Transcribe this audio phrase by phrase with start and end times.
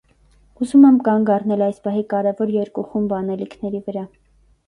[0.65, 4.07] Ուզում եմ կանգ առնել այս պահի կարևոր երկու խումբ անելիքների վրա: